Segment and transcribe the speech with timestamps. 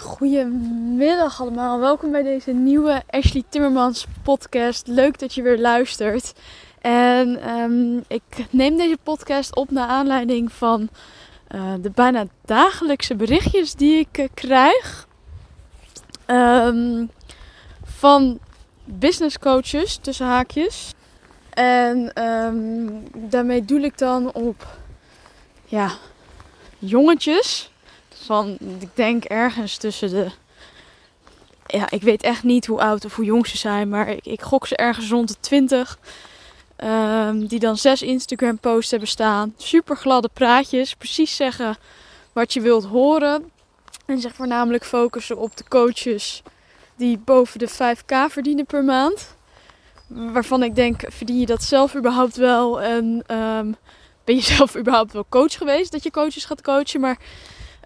[0.00, 4.86] Goedemiddag allemaal, welkom bij deze nieuwe Ashley Timmermans podcast.
[4.86, 6.32] Leuk dat je weer luistert.
[6.80, 10.88] En ehm, ik neem deze podcast op naar aanleiding van
[11.54, 15.06] uh, de bijna dagelijkse berichtjes die ik uh, krijg.
[16.26, 17.10] Um,
[17.84, 18.38] van
[18.84, 20.94] business coaches, tussen haakjes.
[21.50, 24.66] En um, daarmee doe ik dan op
[25.64, 25.90] ja,
[26.78, 27.69] jongetjes
[28.24, 30.30] van, ik denk ergens tussen de.
[31.66, 34.42] Ja, ik weet echt niet hoe oud of hoe jong ze zijn, maar ik, ik
[34.42, 35.98] gok ze ergens rond de 20.
[36.84, 39.54] Um, die dan zes Instagram posts hebben staan.
[39.56, 40.94] Super gladde praatjes.
[40.94, 41.76] Precies zeggen
[42.32, 43.50] wat je wilt horen.
[44.06, 46.42] En zich voornamelijk focussen op de coaches
[46.96, 49.36] die boven de 5k verdienen per maand.
[50.06, 52.80] Waarvan ik denk, verdien je dat zelf überhaupt wel?
[52.80, 53.04] En
[53.36, 53.76] um,
[54.24, 57.00] ben je zelf überhaupt wel coach geweest dat je coaches gaat coachen?
[57.00, 57.18] Maar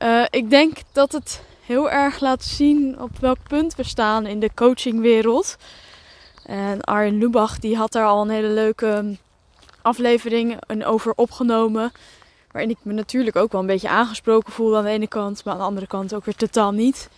[0.03, 4.41] uh, ik denk dat het heel erg laat zien op welk punt we staan in
[4.41, 5.57] de coachingwereld.
[6.45, 9.17] En Arjen Lubach die had daar al een hele leuke
[9.83, 11.93] aflevering over opgenomen.
[12.53, 15.55] Waarin ik me natuurlijk ook wel een beetje aangesproken voelde aan de ene kant, maar
[15.55, 17.09] aan de andere kant ook weer totaal niet.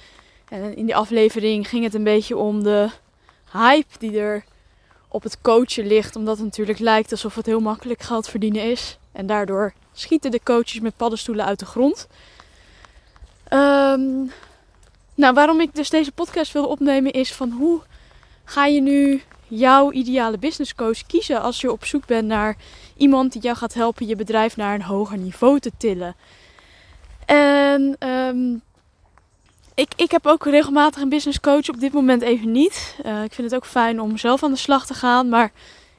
[0.48, 2.88] En in die aflevering ging het een beetje om de
[3.52, 4.44] hype die er
[5.08, 6.16] op het coachen ligt.
[6.16, 8.98] Omdat het natuurlijk lijkt alsof het heel makkelijk geld verdienen is.
[9.12, 12.08] En daardoor schieten de coaches met paddenstoelen uit de grond.
[13.52, 14.30] Um,
[15.14, 17.80] nou, waarom ik dus deze podcast wilde opnemen is van hoe
[18.44, 22.56] ga je nu jouw ideale business coach kiezen als je op zoek bent naar
[22.96, 26.16] iemand die jou gaat helpen je bedrijf naar een hoger niveau te tillen.
[27.26, 28.62] En um,
[29.74, 32.96] ik, ik heb ook regelmatig een business coach, op dit moment even niet.
[33.06, 35.52] Uh, ik vind het ook fijn om zelf aan de slag te gaan, maar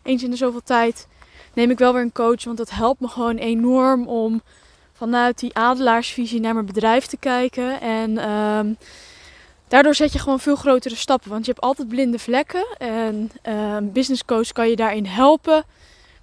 [0.03, 1.07] eens in de zoveel tijd
[1.53, 4.41] neem ik wel weer een coach, want dat helpt me gewoon enorm om
[4.97, 7.81] vanuit die adelaarsvisie naar mijn bedrijf te kijken.
[7.81, 8.77] En um,
[9.67, 11.29] daardoor zet je gewoon veel grotere stappen.
[11.29, 12.65] Want je hebt altijd blinde vlekken.
[12.77, 15.63] En um, business coach kan je daarin helpen.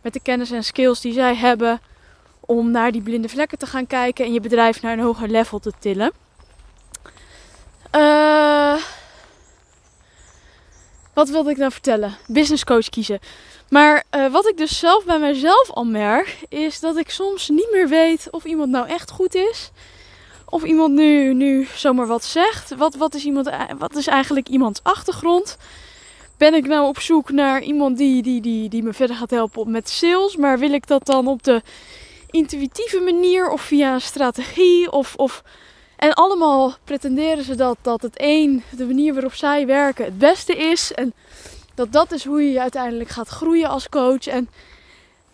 [0.02, 1.80] Met de kennis en skills die zij hebben.
[2.40, 4.24] Om naar die blinde vlekken te gaan kijken.
[4.24, 6.12] En je bedrijf naar een hoger level te tillen.
[7.94, 8.76] Uh,
[11.14, 12.16] wat wilde ik nou vertellen?
[12.26, 13.18] Business coach kiezen.
[13.68, 17.68] Maar uh, wat ik dus zelf bij mezelf al merk, is dat ik soms niet
[17.72, 19.70] meer weet of iemand nou echt goed is.
[20.44, 22.74] Of iemand nu, nu zomaar wat zegt.
[22.74, 25.56] Wat, wat, is iemand, wat is eigenlijk iemands achtergrond?
[26.36, 29.70] Ben ik nou op zoek naar iemand die, die, die, die me verder gaat helpen
[29.70, 30.36] met sales?
[30.36, 31.62] Maar wil ik dat dan op de
[32.30, 34.92] intuïtieve manier of via strategie?
[34.92, 35.42] Of, of...
[36.04, 40.56] En allemaal pretenderen ze dat, dat het een, de manier waarop zij werken, het beste
[40.56, 40.92] is.
[40.92, 41.12] En
[41.74, 44.26] dat dat is hoe je uiteindelijk gaat groeien als coach.
[44.26, 44.48] En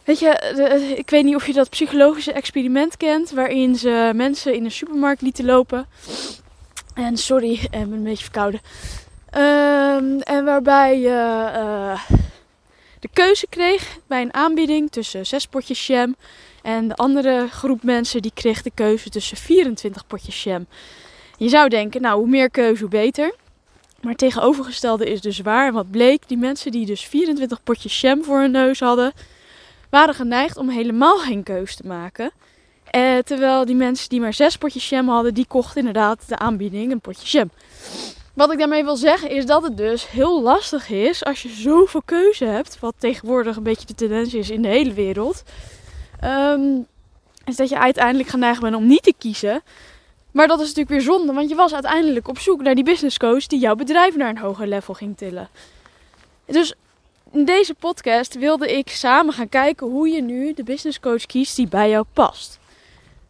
[0.04, 4.64] weet je, ik weet niet of je dat psychologische experiment kent, waarin ze mensen in
[4.64, 5.86] een supermarkt lieten lopen.
[6.94, 8.60] En sorry, ik ben een beetje verkouden.
[9.34, 12.02] Um, en waarbij je uh,
[13.00, 16.16] de keuze kreeg bij een aanbieding tussen zes potjes jam.
[16.62, 20.66] En de andere groep mensen die kreeg de keuze tussen 24 potjes jam.
[21.36, 23.34] Je zou denken, nou hoe meer keuze hoe beter.
[24.00, 25.66] Maar het tegenovergestelde is dus waar.
[25.66, 29.12] En wat bleek, die mensen die dus 24 potjes jam voor hun neus hadden,
[29.90, 32.30] waren geneigd om helemaal geen keus te maken.
[32.90, 36.92] Eh, terwijl die mensen die maar 6 potjes jam hadden, die kochten inderdaad de aanbieding
[36.92, 37.50] een potje jam.
[38.34, 42.02] Wat ik daarmee wil zeggen is dat het dus heel lastig is als je zoveel
[42.04, 45.42] keuze hebt, wat tegenwoordig een beetje de tendens is in de hele wereld.
[46.24, 46.86] Um,
[47.44, 49.62] is dat je uiteindelijk geneigd bent om niet te kiezen.
[50.30, 53.18] Maar dat is natuurlijk weer zonde, want je was uiteindelijk op zoek naar die business
[53.18, 55.48] coach die jouw bedrijf naar een hoger level ging tillen.
[56.46, 56.74] Dus
[57.32, 61.56] in deze podcast wilde ik samen gaan kijken hoe je nu de business coach kiest
[61.56, 62.58] die bij jou past.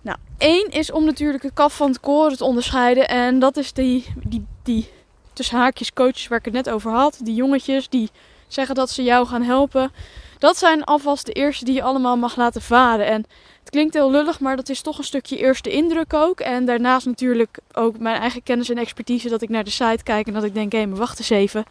[0.00, 3.08] Nou, één is om natuurlijk het kaf van het koren te onderscheiden.
[3.08, 4.90] En dat is die, die, die
[5.32, 7.18] tussen haakjes coaches waar ik het net over had.
[7.22, 8.10] Die jongetjes die
[8.48, 9.92] zeggen dat ze jou gaan helpen.
[10.40, 13.06] Dat zijn alvast de eerste die je allemaal mag laten varen.
[13.06, 13.24] En
[13.60, 16.40] het klinkt heel lullig, maar dat is toch een stukje eerste indruk ook.
[16.40, 20.26] En daarnaast natuurlijk ook mijn eigen kennis en expertise dat ik naar de site kijk
[20.26, 21.64] en dat ik denk, hé, maar wacht eens even.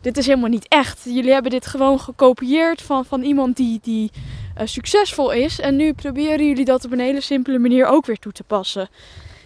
[0.00, 1.00] Dit is helemaal niet echt.
[1.04, 4.10] Jullie hebben dit gewoon gekopieerd van, van iemand die, die
[4.58, 5.60] uh, succesvol is.
[5.60, 8.88] En nu proberen jullie dat op een hele simpele manier ook weer toe te passen.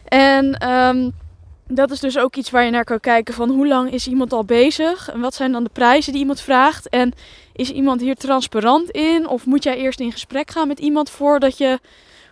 [0.05, 1.13] En um,
[1.69, 4.33] dat is dus ook iets waar je naar kan kijken van hoe lang is iemand
[4.33, 7.13] al bezig en wat zijn dan de prijzen die iemand vraagt en
[7.57, 11.59] is iemand hier transparant in of moet jij eerst in gesprek gaan met iemand voordat
[11.59, 11.79] je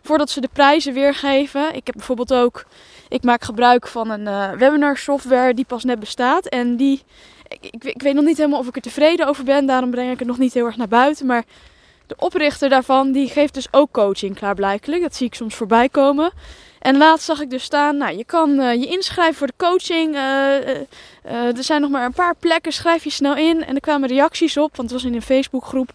[0.02, 1.74] voordat ze de prijzen weergeven.
[1.74, 2.64] Ik heb bijvoorbeeld ook
[3.08, 7.02] ik maak gebruik van een uh, webinar software die pas net bestaat en die
[7.60, 10.18] ik, ik, weet nog niet helemaal of ik er tevreden over ben, daarom breng ik
[10.18, 11.44] het nog niet heel erg naar buiten, maar
[12.06, 15.02] de oprichter daarvan die geeft dus ook coaching klaarblijkelijk.
[15.02, 16.32] Dat zie ik soms voorbij komen.
[16.84, 20.14] En laatst zag ik dus staan, nou, je kan uh, je inschrijven voor de coaching.
[20.14, 23.64] Uh, uh, er zijn nog maar een paar plekken, schrijf je snel in.
[23.64, 25.90] En er kwamen reacties op, want het was in een Facebookgroep.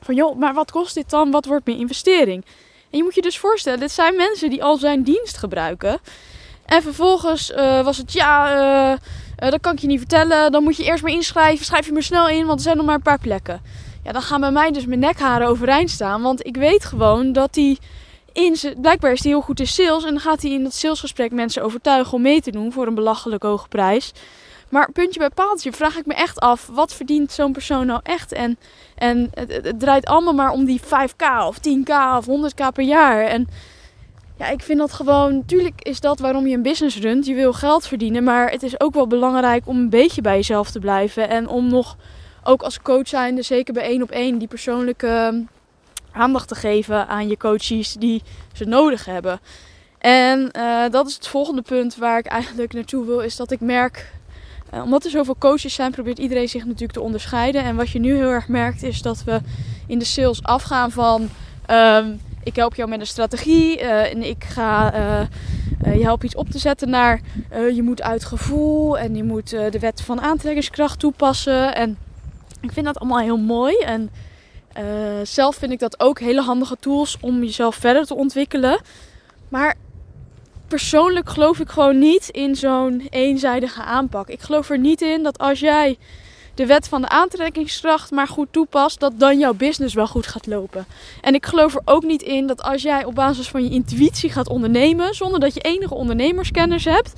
[0.00, 1.30] Van joh, maar wat kost dit dan?
[1.30, 2.44] Wat wordt mijn investering?
[2.90, 5.98] En je moet je dus voorstellen, dit zijn mensen die al zijn dienst gebruiken.
[6.66, 7.52] En vervolgens
[7.82, 8.98] was het, ja,
[9.36, 10.52] dat kan ik je niet vertellen.
[10.52, 11.64] Dan moet je eerst maar inschrijven.
[11.64, 13.62] Schrijf je maar snel in, want er zijn nog maar een paar plekken.
[14.04, 16.22] Ja, dan gaan bij mij dus mijn nekharen overeind staan.
[16.22, 17.78] Want ik weet gewoon dat die
[18.80, 20.04] blijkbaar is hij heel goed in sales.
[20.04, 22.94] En dan gaat hij in dat salesgesprek mensen overtuigen om mee te doen voor een
[22.94, 24.12] belachelijk hoge prijs.
[24.74, 28.32] Maar puntje bij paaltje vraag ik me echt af, wat verdient zo'n persoon nou echt?
[28.32, 28.58] En,
[28.94, 33.24] en het, het, draait allemaal maar om die 5k of 10k of 100k per jaar.
[33.24, 33.48] En
[34.38, 37.26] ja, ik vind dat gewoon, natuurlijk is dat waarom je een business runt.
[37.26, 40.70] Je wil geld verdienen, maar het is ook wel belangrijk om een beetje bij jezelf
[40.70, 41.28] te blijven.
[41.28, 41.96] En om nog,
[42.44, 45.44] ook als coach zijnde, zeker bij één op één, die persoonlijke
[46.14, 48.22] aandacht te geven aan je coaches die
[48.52, 49.40] ze nodig hebben.
[49.98, 53.60] En uh, dat is het volgende punt waar ik eigenlijk naartoe wil, is dat ik
[53.60, 54.12] merk,
[54.74, 57.62] uh, omdat er zoveel coaches zijn, probeert iedereen zich natuurlijk te onderscheiden.
[57.62, 59.40] En wat je nu heel erg merkt, is dat we
[59.86, 61.28] in de sales afgaan van,
[61.70, 64.92] um, ik help jou met een strategie uh, en ik ga
[65.84, 67.20] je helpen iets op te zetten naar,
[67.74, 71.74] je moet uit gevoel en je moet de wet van aantrekkingskracht toepassen.
[71.74, 71.98] En
[72.60, 74.10] ik vind dat allemaal heel mooi en
[74.78, 74.84] uh,
[75.22, 78.80] zelf vind ik dat ook hele handige tools om jezelf verder te ontwikkelen.
[79.48, 79.74] Maar
[80.68, 84.28] persoonlijk geloof ik gewoon niet in zo'n eenzijdige aanpak.
[84.28, 85.98] Ik geloof er niet in dat als jij
[86.54, 90.46] de wet van de aantrekkingskracht maar goed toepast, dat dan jouw business wel goed gaat
[90.46, 90.86] lopen.
[91.20, 94.30] En ik geloof er ook niet in dat als jij op basis van je intuïtie
[94.30, 97.12] gaat ondernemen, zonder dat je enige ondernemerskennis hebt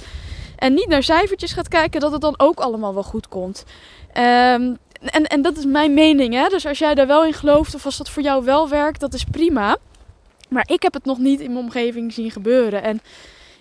[0.57, 3.65] en niet naar cijfertjes gaat kijken, dat het dan ook allemaal wel goed komt.
[4.15, 6.35] Um, en, en dat is mijn mening.
[6.35, 6.49] Hè?
[6.49, 9.15] Dus als jij daar wel in gelooft of als dat voor jou wel werkt, dat
[9.15, 9.77] is prima.
[10.49, 12.83] Maar ik heb het nog niet in mijn omgeving zien gebeuren.
[12.83, 13.01] En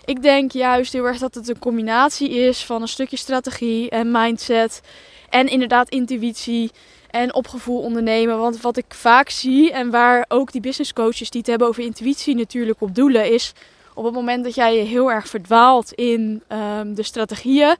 [0.04, 4.10] ik denk juist heel erg dat het een combinatie is van een stukje strategie en
[4.10, 4.80] mindset.
[5.28, 6.70] En inderdaad intuïtie
[7.10, 8.38] en opgevoel ondernemen.
[8.38, 11.82] Want wat ik vaak zie en waar ook die business coaches die het hebben over
[11.82, 13.52] intuïtie natuurlijk op doelen, is
[13.96, 17.76] op het moment dat jij je heel erg verdwaalt in um, de strategieën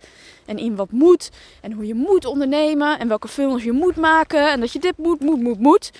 [0.46, 1.30] en in wat moet
[1.60, 4.98] en hoe je moet ondernemen en welke films je moet maken en dat je dit
[4.98, 5.90] moet, moet, moet, moet.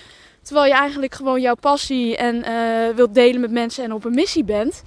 [0.41, 4.13] Terwijl je eigenlijk gewoon jouw passie en uh, wilt delen met mensen en op een
[4.13, 4.83] missie bent,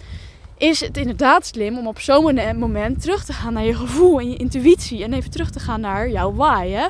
[0.58, 4.30] is het inderdaad slim om op zo'n moment terug te gaan naar je gevoel en
[4.30, 6.68] je intuïtie en even terug te gaan naar jouw why.
[6.68, 6.86] Hè?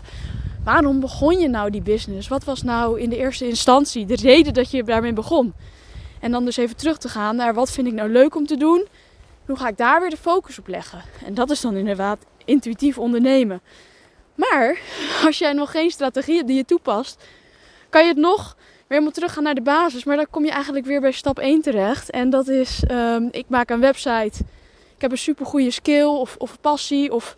[0.64, 2.28] Waarom begon je nou die business?
[2.28, 5.54] Wat was nou in de eerste instantie de reden dat je daarmee begon?
[6.20, 8.56] En dan dus even terug te gaan naar wat vind ik nou leuk om te
[8.56, 8.86] doen.
[9.46, 11.02] Hoe ga ik daar weer de focus op leggen?
[11.24, 13.60] En dat is dan inderdaad intuïtief ondernemen.
[14.34, 14.78] Maar
[15.26, 17.24] als jij nog geen strategie hebt die je toepast,
[17.88, 20.04] kan je het nog weer helemaal teruggaan naar de basis.
[20.04, 22.10] Maar dan kom je eigenlijk weer bij stap 1 terecht.
[22.10, 24.38] En dat is, um, ik maak een website.
[24.94, 27.12] Ik heb een super goede skill of, of passie.
[27.12, 27.36] Of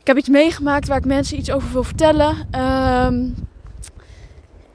[0.00, 2.48] ik heb iets meegemaakt waar ik mensen iets over wil vertellen.
[2.60, 3.34] Um,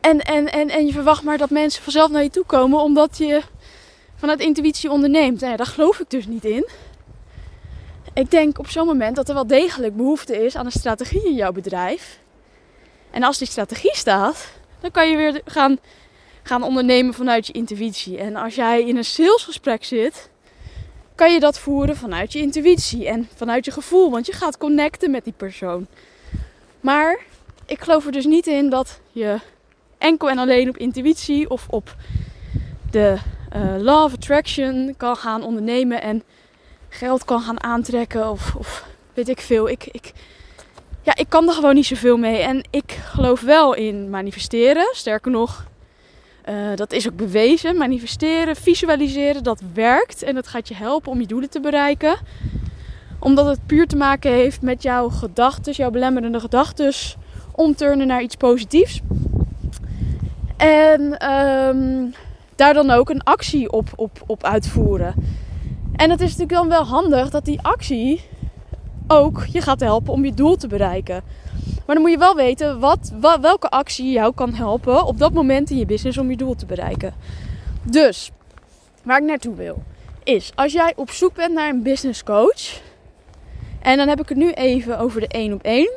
[0.08, 3.18] en, en, en, en je verwacht maar dat mensen vanzelf naar je toe komen omdat
[3.18, 3.42] je
[4.16, 5.40] vanuit intuïtie onderneemt.
[5.40, 6.68] Nou ja, daar geloof ik dus niet in.
[8.14, 11.34] Ik denk op zo'n moment dat er wel degelijk behoefte is aan een strategie in
[11.34, 12.20] jouw bedrijf.
[13.12, 15.80] En als die strategie staat, dan kan je weer gaan,
[16.44, 18.18] gaan ondernemen vanuit je intuïtie.
[18.18, 20.30] En als jij in een salesgesprek zit,
[21.16, 24.12] kan je dat voeren vanuit je intuïtie en vanuit je gevoel.
[24.12, 25.88] Want je gaat connecten met die persoon.
[26.80, 27.20] Maar
[27.66, 29.40] ik geloof er dus niet in dat je
[29.98, 31.96] enkel en alleen op intuïtie of op
[32.92, 33.18] de
[33.56, 36.24] uh, law of attraction kan gaan ondernemen en
[36.90, 39.70] geld kan gaan aantrekken of, of weet ik veel.
[39.70, 40.14] Ik, ik,
[41.02, 42.38] ja, ik kan er gewoon niet zoveel mee.
[42.38, 44.90] En ik geloof wel in manifesteren.
[44.92, 45.66] Sterker nog,
[46.50, 47.78] uh, dat is ook bewezen.
[47.78, 50.24] Manifesteren, visualiseren, dat werkt.
[50.24, 52.18] En dat gaat je helpen om je doelen te bereiken.
[53.20, 56.94] Omdat het puur te maken heeft met jouw gedachten, jouw belemmerende gedachten.
[57.52, 59.02] Omturnen naar iets positiefs.
[60.58, 62.14] En um,
[62.56, 65.14] daar dan ook een actie op, op, op uitvoeren.
[65.96, 68.22] En het is natuurlijk dan wel handig dat die actie
[69.08, 71.24] ook je gaat helpen om je doel te bereiken.
[71.86, 75.34] Maar dan moet je wel weten wat, wat, welke actie jou kan helpen op dat
[75.34, 77.14] moment in je business om je doel te bereiken.
[77.84, 78.32] Dus
[79.04, 79.84] waar ik naartoe wil,
[80.24, 82.82] is als jij op zoek bent naar een business coach,
[83.82, 85.92] En dan heb ik het nu even over de één op één.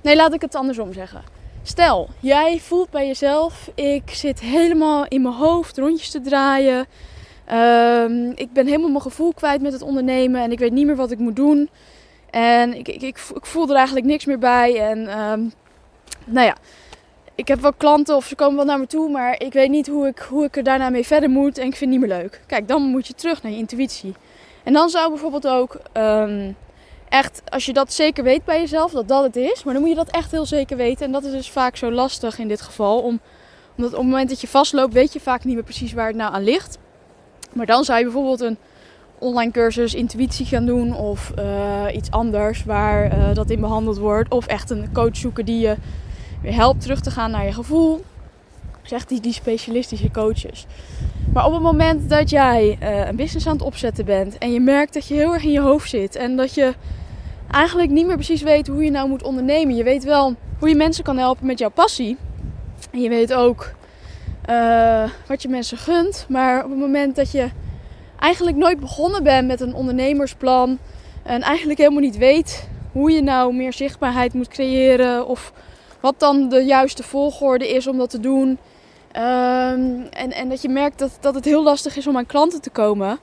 [0.00, 1.22] Nee, laat ik het andersom zeggen.
[1.68, 6.86] Stel, jij voelt bij jezelf, ik zit helemaal in mijn hoofd rondjes te draaien.
[7.44, 10.96] Ehm, ik ben helemaal mijn gevoel kwijt met het ondernemen en ik weet niet meer
[10.96, 11.70] wat ik moet doen.
[12.30, 14.80] En ik, ik, ik, voel er eigenlijk niks meer bij.
[14.80, 15.40] En ehm,
[16.24, 16.56] nou ja,
[17.34, 19.86] ik heb wel klanten of ze komen wel naar me toe, maar ik weet niet
[19.86, 22.18] hoe ik, hoe ik er daarna mee verder moet en ik vind het niet meer
[22.18, 22.40] leuk.
[22.46, 24.14] Kijk, dan moet je terug naar je intuïtie.
[24.64, 26.52] En dan zou bijvoorbeeld ook ehm,
[27.08, 29.90] echt, als je dat zeker weet bij jezelf, dat dat het is, maar dan moet
[29.90, 31.06] je dat echt heel zeker weten.
[31.06, 33.20] En dat is dus vaak zo lastig in dit geval, om,
[33.76, 36.16] omdat op het moment dat je vastloopt, weet je vaak niet meer precies waar het
[36.16, 36.78] nou aan ligt.
[37.52, 38.58] Maar dan zou je bijvoorbeeld een
[39.18, 44.30] online cursus intuïtie gaan doen of eh, iets anders waar uh, dat in behandeld wordt.
[44.30, 45.76] Of echt een coach zoeken die je
[46.42, 48.04] weer helpt terug te gaan naar je gevoel.
[48.88, 50.66] Zegt die, die specialistische coaches.
[51.32, 54.60] Maar op het moment dat jij uh, een business aan het opzetten bent en je
[54.60, 56.74] merkt dat je heel erg in je hoofd zit en dat je
[57.50, 59.76] eigenlijk niet meer precies weet hoe je nou moet ondernemen.
[59.76, 62.16] Je weet wel hoe je mensen kan helpen met jouw passie.
[62.90, 63.74] En je weet ook
[65.26, 66.26] wat je mensen gunt.
[66.28, 67.48] Maar op het moment dat je
[68.18, 70.78] eigenlijk nooit begonnen ben met een ondernemersplan.
[71.22, 75.26] En eigenlijk helemaal niet weet hoe je nou meer zichtbaarheid moet creëren.
[75.26, 75.52] Of
[76.00, 78.58] wat dan de juiste volgorde is om dat te doen.
[79.12, 82.60] Ehm, en, en dat je merkt dat, dat het heel lastig is om aan klanten
[82.60, 83.18] te komen.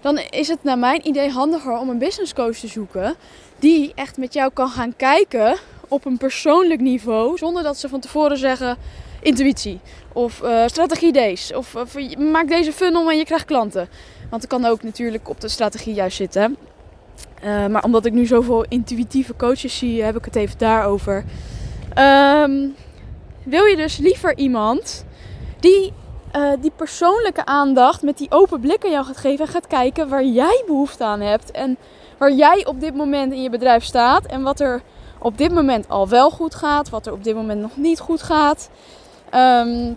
[0.00, 3.14] Dan is het naar mijn idee handiger om een business coach te zoeken.
[3.58, 5.56] Die echt met jou kan gaan kijken
[5.88, 7.36] op een persoonlijk niveau.
[7.36, 8.76] Zonder dat ze van tevoren zeggen
[9.22, 9.80] intuïtie.
[10.12, 11.56] Of uh, strategie deze.
[11.56, 11.74] Of,
[12.18, 13.88] maak deze funnel en je krijgt klanten.
[14.30, 16.56] Want het kan ook natuurlijk op de strategie juist zitten.
[17.44, 21.24] Uh, maar omdat ik nu zoveel intuïtieve coaches zie, heb ik het even daarover.
[21.98, 22.74] Um,
[23.42, 25.04] wil je dus liever iemand
[25.60, 25.92] die
[26.36, 30.08] uh, die persoonlijke aandacht met die open blik aan jou gaat geven en gaat kijken
[30.08, 31.76] waar jij behoefte aan hebt en
[32.18, 34.82] waar jij op dit moment in je bedrijf staat en wat er
[35.18, 38.22] op dit moment al wel goed gaat, wat er op dit moment nog niet goed
[38.22, 38.70] gaat.
[39.34, 39.96] Um,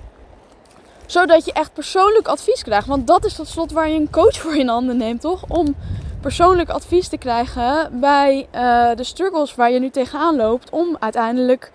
[1.05, 2.87] zodat je echt persoonlijk advies krijgt.
[2.87, 5.43] Want dat is tot slot waar je een coach voor in handen neemt, toch?
[5.47, 5.75] Om
[6.21, 10.69] persoonlijk advies te krijgen bij uh, de struggles waar je nu tegenaan loopt.
[10.69, 11.71] Om uiteindelijk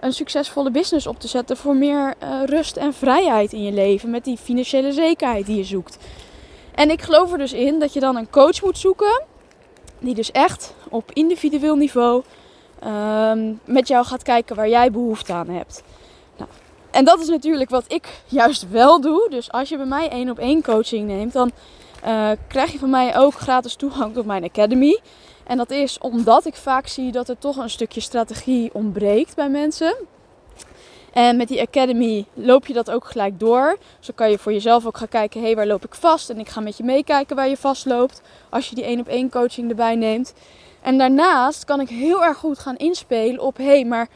[0.00, 4.10] een succesvolle business op te zetten voor meer uh, rust en vrijheid in je leven.
[4.10, 5.98] Met die financiële zekerheid die je zoekt.
[6.74, 9.22] En ik geloof er dus in dat je dan een coach moet zoeken.
[9.98, 12.22] Die dus echt op individueel niveau
[12.84, 15.82] um, met jou gaat kijken waar jij behoefte aan hebt.
[16.90, 19.26] En dat is natuurlijk wat ik juist wel doe.
[19.30, 21.50] Dus als je bij mij één op één coaching neemt, dan
[22.06, 25.00] uh, krijg je van mij ook gratis toegang tot mijn academy.
[25.48, 29.48] En dat is omdat ik vaak zie dat er toch een stukje strategie ontbreekt bij
[29.48, 29.96] mensen.
[31.12, 33.78] En met die academy loop je dat ook gelijk door.
[34.00, 36.30] Zo kan je voor jezelf ook gaan kijken, hé, hey, waar loop ik vast?
[36.30, 38.22] En ik ga met je meekijken waar je vastloopt.
[38.48, 40.34] Als je die één op één coaching erbij neemt.
[40.82, 44.08] En daarnaast kan ik heel erg goed gaan inspelen op, hé, hey, maar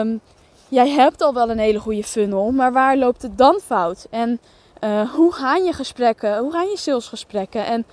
[0.00, 0.20] um,
[0.68, 4.06] jij hebt al wel een hele goede funnel, maar waar loopt het dan fout?
[4.10, 4.40] En
[4.84, 6.38] uh, hoe gaan je gesprekken?
[6.38, 7.66] Hoe gaan je salesgesprekken?
[7.66, 7.84] En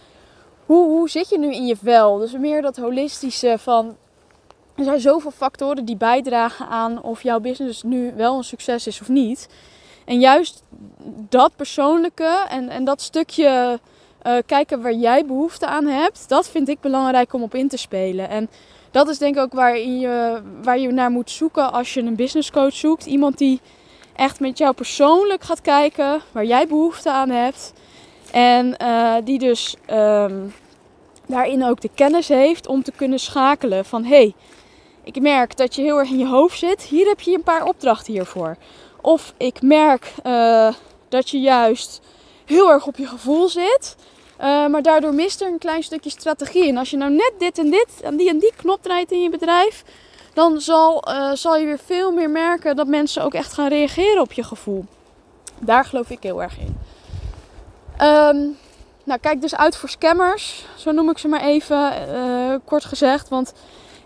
[0.66, 2.18] hoe, zit je nu in je vel?
[2.18, 3.96] Dus meer dat holistische van.
[4.76, 9.02] Er zijn zoveel factoren die bijdragen aan of jouw business nu wel een succes is
[9.02, 9.50] of niet.
[10.06, 10.64] En juist
[11.30, 13.80] dat persoonlijke en, en dat stukje
[14.28, 17.78] uh, kijken waar jij behoefte aan hebt, dat vind ik belangrijk om op in te
[17.78, 18.30] spelen.
[18.30, 18.50] En
[18.92, 22.16] dat is denk ik ook waar je, waar je naar moet zoeken als je een
[22.16, 23.06] business coach zoekt.
[23.06, 23.62] Iemand die
[24.16, 27.74] echt met jou persoonlijk gaat kijken waar jij behoefte aan hebt.
[28.32, 30.54] En uh, die dus um,
[31.28, 34.34] daarin ook de kennis heeft om te kunnen schakelen van hey,
[35.04, 36.82] ik merk dat je heel erg in je hoofd zit.
[36.82, 38.56] Hier heb je een paar opdrachten hiervoor.
[39.02, 40.74] Of ik merk uh,
[41.10, 42.02] dat je juist
[42.46, 43.96] heel erg op je gevoel zit.
[44.40, 46.68] Uh, maar daardoor mist er een klein stukje strategie.
[46.68, 49.22] En als je nou net dit en dit en die en die knop draait in
[49.22, 49.84] je bedrijf,
[50.34, 54.32] dan zal, zal je weer veel meer merken dat mensen ook echt gaan reageren op
[54.32, 54.86] je gevoel.
[55.60, 56.78] Daar geloof ik heel erg in.
[58.02, 58.58] Um,
[59.04, 60.66] nou, kijk dus uit voor scammers.
[60.78, 63.30] Zo noem ik ze maar even, uh, kort gezegd.
[63.30, 63.54] Want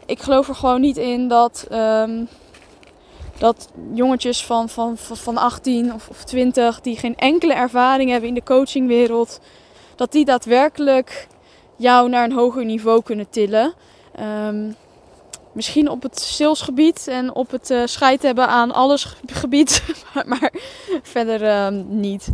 [0.06, 2.28] ik geloof er gewoon niet in dat, um,
[3.38, 8.36] dat jongetjes van, van, van 18 of, of 20 die geen enkele ervaring hebben in
[8.36, 9.40] de coachingwereld
[9.96, 11.28] dat die daadwerkelijk
[11.76, 13.74] jou naar een hoger niveau kunnen tillen.
[14.20, 14.76] Um,
[15.52, 19.84] misschien op het salesgebied en op het uh, scheid hebben aan alles gebied,
[20.26, 20.52] maar,
[21.02, 22.28] verder niet.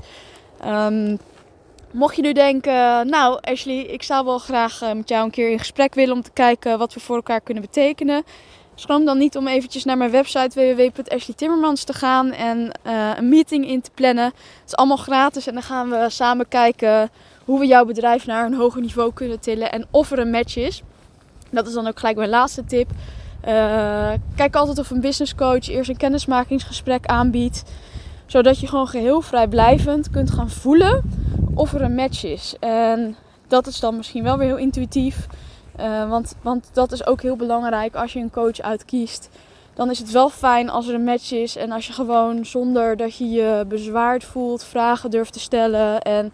[1.93, 5.51] Mocht je nu denken, nou Ashley, ik zou wel graag uh, met jou een keer
[5.51, 8.23] in gesprek willen om te kijken wat we voor elkaar kunnen betekenen.
[8.75, 13.67] Schroom dan niet om eventjes naar mijn website www.ashleytimmermans te gaan en uh, een meeting
[13.67, 14.25] in te plannen.
[14.25, 14.33] Het
[14.65, 17.09] is allemaal gratis en dan gaan we samen kijken
[17.45, 20.55] hoe we jouw bedrijf naar een hoger niveau kunnen tillen en of er een match
[20.55, 20.81] is.
[21.49, 22.89] Dat is dan ook gelijk mijn laatste tip.
[23.47, 27.63] Uh, kijk altijd of een business coach eerst een kennismakingsgesprek aanbiedt.
[28.25, 31.03] Zodat je gewoon geheel vrijblijvend kunt gaan voelen
[31.55, 32.55] of er een match is.
[32.59, 33.15] En
[33.47, 35.27] dat is dan misschien wel weer heel intuïtief.
[35.79, 39.29] Uh, want, want dat is ook heel belangrijk als je een coach uitkiest.
[39.73, 42.97] Dan is het wel fijn als er een match is en als je gewoon zonder
[42.97, 46.31] dat je je bezwaard voelt, vragen durft te stellen en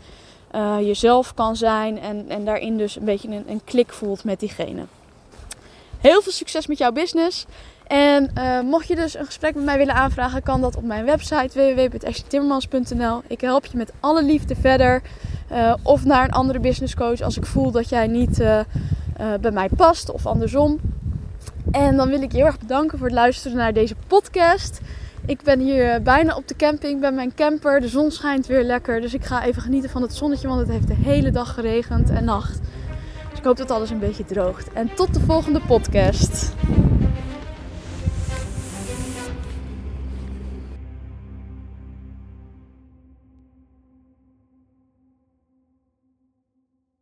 [0.56, 4.40] uh, jezelf kan zijn en, en daarin dus een beetje een, een klik voelt met
[4.40, 4.86] diegene.
[6.02, 7.46] Heel veel succes met jouw business.
[7.88, 11.06] En uh, mocht je dus een gesprek met mij willen aanvragen, kan dat op mijn
[11.06, 13.22] website www.ashleytimmermans.nl.
[13.28, 15.02] Ik help je met alle liefde verder.
[15.52, 18.60] Uh, of naar een andere business coach als ik voel dat jij niet uh,
[19.42, 20.80] bij mij past of andersom.
[21.72, 24.80] En dan wil ik je heel erg bedanken voor het luisteren naar deze podcast.
[25.26, 27.82] Ik ben hier bijna op de camping bij mijn camper.
[27.82, 29.02] De zon schijnt weer lekker.
[29.02, 32.10] Dus ik ga even genieten van het zonnetje, want het heeft de hele dag geregend
[32.10, 32.60] en nacht.
[33.30, 34.74] Dus ik hoop dat alles een beetje droogt.
[34.74, 36.56] En tot de volgende podcast.